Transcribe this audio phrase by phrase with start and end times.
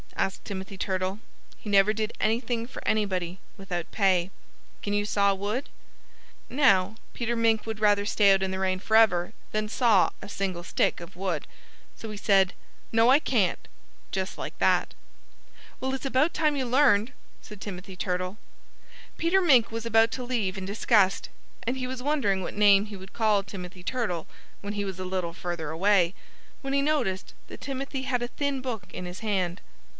[0.15, 1.17] asked Timothy Turtle.
[1.57, 4.29] He never did anything for anybody without pay.
[4.83, 5.67] "Can you saw wood?"
[6.47, 10.63] Now, Peter Mink would rather stay out in the rain forever than saw a single
[10.63, 11.47] stick of wood.
[11.95, 12.53] So he said:
[12.91, 13.67] "No, I can't!"
[14.11, 14.93] just like that.
[15.79, 18.37] "Well, it's about time you learned," said Timothy Turtle.
[19.17, 21.29] Peter Mink was about to leave in disgust;
[21.63, 24.27] and he was wondering what name he would call Timothy Turtle,
[24.61, 26.13] when he was a little further away,
[26.61, 29.61] when he noticed that Timothy had a thin book in his hand.